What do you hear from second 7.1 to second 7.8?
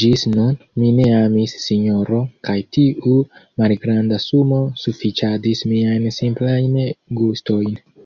gustojn.